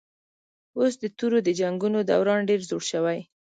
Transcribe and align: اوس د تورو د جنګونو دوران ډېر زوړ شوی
اوس 0.77 0.93
د 1.03 1.05
تورو 1.17 1.37
د 1.43 1.49
جنګونو 1.59 1.99
دوران 2.09 2.39
ډېر 2.49 2.61
زوړ 2.69 2.83
شوی 2.91 3.19